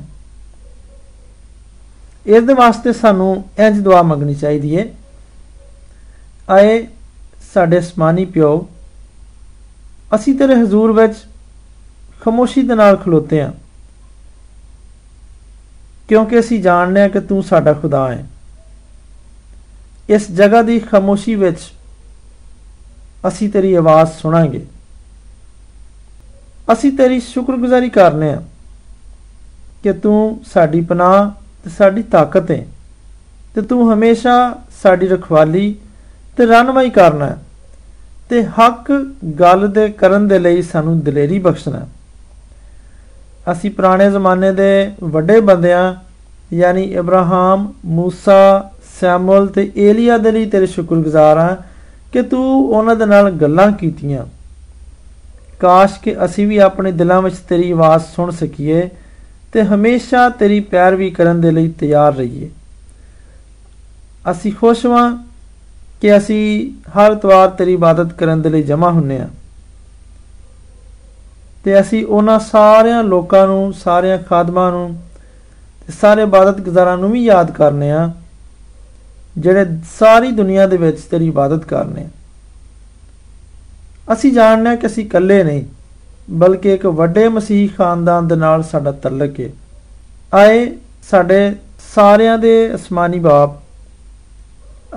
ਇਸ 2.28 2.44
ਦੇ 2.44 2.54
ਵਾਸਤੇ 2.54 2.94
ਸਾਨੂੰ 2.94 3.46
ਇੰਜ 3.60 3.80
ਦੁਆ 3.80 4.02
ਮੰਗਣੀ 4.02 4.34
ਚਾਹੀਦੀ 4.36 4.74
ਏ। 4.76 4.94
ਆਏ 6.50 6.88
ਸਾਡੇ 7.54 7.80
ਅਸਮਾਨੀ 7.80 8.26
ਪਿਓ, 8.26 8.70
ਅਸੀਂ 10.16 10.38
ਤੇਰੇ 10.40 10.56
ਹਜ਼ੂਰ 10.56 10.92
ਵਿੱਚ 10.92 11.16
ਖਮੋਸ਼ੀ 12.22 12.62
ਦੇ 12.62 12.76
ਨਾਲ 12.76 12.98
ਖਲੋਤੇ 12.98 13.42
ਆਂ। 13.42 13.52
ਕਿਉਂਕਿ 16.10 16.40
ਅਸੀਂ 16.40 16.62
ਜਾਣਦੇ 16.64 17.02
ਹਾਂ 17.02 17.10
ਕਿ 17.10 17.20
ਤੂੰ 17.20 17.44
ਸਾਡਾ 17.44 17.74
ਖੁਦਾ 17.74 18.12
ਹੈ 18.14 18.26
ਇਸ 20.10 20.32
ਜਗ੍ਹਾ 20.32 20.62
ਦੀ 20.62 20.80
ਖਮੋਸ਼ੀ 20.80 21.36
ਵਿੱਚ 21.36 21.60
ਅਸੀਂ 23.28 23.50
ਤੇਰੀ 23.50 23.74
ਆਵਾਜ਼ 23.74 24.12
ਸੁਣਾਂਗੇ। 24.12 24.66
ਅਸੀਂ 26.74 26.92
ਤੇਰੀ 26.92 27.20
ਸ਼ੁਕਰਗੁਜ਼ਾਰੀ 27.20 27.90
ਕਰਨੇ 27.90 28.32
ਆ 28.32 28.42
ਕਿ 29.84 29.94
ਤੂੰ 29.94 30.44
ਸਾਡੀ 30.54 30.82
ਪਨਾਹ 30.82 31.47
ਤੇ 31.65 31.71
ਸਾਡੀ 31.71 32.03
ਤਾਕਤ 32.03 32.51
ਹੈ 32.51 32.67
ਤੇ 33.55 33.63
ਤੂੰ 33.63 33.93
ਹਮੇਸ਼ਾ 33.93 34.55
ਸਾਡੀ 34.83 35.09
ਰਖਵਾਲੀ 35.09 35.75
ਤੇ 36.37 36.47
ਰਹਿਨਮਾਈ 36.47 36.91
ਕਰਨਾ 36.91 37.37
ਤੇ 38.31 38.43
ਹੱਕ 38.59 38.93
ਗੱਲ 39.41 39.69
ਦੇ 39.69 39.89
ਕਰਨ 39.89 40.29
ਦੇ 40.29 40.39
ਲਈ 40.39 40.63
ਸਾਨੂੰ 40.63 41.01
ਦਲੇਰੀ 41.01 41.39
ਬਖਸ਼ਣਾ 41.39 41.87
ਅਸੀਂ 43.53 43.71
ਪੁਰਾਣੇ 43.71 44.11
ਜ਼ਮਾਨੇ 44.11 44.53
ਦੇ 44.53 44.91
ਵੱਡੇ 45.03 45.41
ਬੰਦਿਆਂ 45.41 45.95
ਯਾਨੀ 46.55 46.83
ਇਬਰਾਹਿਮ 46.83 47.67
موسی 47.97 48.69
ਸੈਮੂਅਲ 49.01 49.47
ਤੇ 49.47 49.71
ਏਲੀਆ 49.77 50.19
ਦੇ 50.19 50.33
ਲਈ 50.33 50.47
ਤੇਰੇ 50.47 50.67
ਸ਼ੁਕਰਗੁਜ਼ਾਰ 50.67 51.39
ਹਾਂ 51.39 51.57
ਕਿ 52.13 52.23
ਤੂੰ 52.23 52.71
ਉਹਨਾਂ 52.71 52.97
ਦੇ 52.97 53.07
ਨਾਲ 53.07 53.31
ਗੱਲਾਂ 53.31 53.71
ਕੀਤੀਆਂ 53.73 54.25
ਕਾਸ਼ 55.61 55.99
ਕਿ 56.01 56.15
ਅਸੀਂ 56.25 56.47
ਵੀ 56.47 56.59
ਆਪਣੇ 56.59 56.93
ਦਿਲਾਂ 56.93 57.23
ਵਿੱਚ 57.23 57.37
ਤੇਰੀ 57.37 57.71
ਆਵਾਜ਼ 57.73 58.03
ਸੁਣ 58.03 58.31
ਸਕੀਏ 58.31 58.89
ਤੇ 59.58 59.64
ਹਮੇਸ਼ਾ 59.64 60.30
ਤੇਰੀ 60.30 60.60
ਪੈਰਵੀ 60.60 61.10
ਕਰਨ 61.10 61.40
ਦੇ 61.42 61.52
ਲਈ 61.52 61.68
ਤਿਆਰ 61.70 62.16
ਰਹੀਏ। 62.16 62.50
ਅਸੀਂ 64.32 64.52
ਖੁਸ਼ 64.54 64.86
ਹਾਂ 64.86 65.26
ਕਿ 66.02 66.18
ਅਸੀਂ 66.18 66.72
ਹਰ 66.90 67.16
ਤਵਾਰ 67.16 67.50
ਤੇਰੀ 67.50 67.74
ਇਬਾਦਤ 67.74 68.14
ਕਰਨ 68.14 68.42
ਦੇ 68.42 68.50
ਲਈ 68.50 68.64
ਜਮ੍ਹਾਂ 68.64 68.92
ਹੁੰਨੇ 68.92 69.18
ਆ। 69.18 69.28
ਤੇ 71.64 71.80
ਅਸੀਂ 71.80 72.06
ਉਹਨਾਂ 72.06 72.40
ਸਾਰਿਆਂ 72.40 73.04
ਲੋਕਾਂ 73.04 73.48
ਨੂੰ, 73.48 73.74
ਸਾਰਿਆਂ 73.74 74.18
ਖਾਦਮਾਂ 74.18 74.72
ਨੂੰ 74.72 75.02
ਤੇ 75.88 75.94
ਸਾਰੇ 75.94 76.24
ਇਬਾਦਤ 76.24 76.62
ਗੁਜ਼ਾਰਾਂ 76.62 76.98
ਨੂੰ 76.98 77.12
ਵੀ 77.12 77.24
ਯਾਦ 77.24 77.52
ਕਰਨੇ 77.52 77.92
ਆ, 77.92 78.12
ਜਿਹੜੇ 79.38 79.66
ਸਾਰੀ 80.00 80.32
ਦੁਨੀਆ 80.32 80.68
ਦੇ 80.68 80.78
ਵਿੱਚ 80.78 81.02
ਤੇਰੀ 81.02 81.28
ਇਬਾਦਤ 81.28 81.66
ਕਰਨੇ 81.66 82.08
ਅਸੀਂ 84.14 84.32
ਜਾਣਦੇ 84.32 84.70
ਹਾਂ 84.70 84.78
ਕਿ 84.78 84.88
ਅਸੀਂ 84.88 85.06
ਇਕੱਲੇ 85.06 85.44
ਨਹੀਂ। 85.44 85.64
ਬਲਕਿ 86.30 86.74
ਇੱਕ 86.74 86.86
ਵੱਡੇ 86.86 87.28
ਮਸੀਹ 87.30 87.70
ਖਾਨਦਾਨ 87.78 88.28
ਦੇ 88.28 88.36
ਨਾਲ 88.36 88.64
ਸਾਡਾ 88.64 88.92
ਤਲਕ 88.92 89.40
ਹੈ 89.40 89.50
ਆਏ 90.34 90.72
ਸਾਡੇ 91.10 91.56
ਸਾਰਿਆਂ 91.94 92.38
ਦੇ 92.38 92.76
ਅਸਮਾਨੀ 92.76 93.20
ਬਾਪ, 93.20 93.56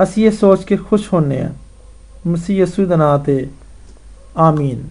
ਅਸੀਂ 0.02 0.26
ਇਹ 0.26 0.30
ਸੋਚ 0.30 0.64
ਕੇ 0.64 0.76
ਖੁਸ਼ 0.76 1.12
ਹੁੰਨੇ 1.12 1.40
ਆ 1.40 1.50
ਮਸੀਹ 2.26 2.56
ਯਸੂ 2.56 2.86
ਦੇ 2.86 2.96
ਨਾਂ 2.96 3.18
ਤੇ, 3.18 3.46
ਆਮੀਨ। 4.36 4.82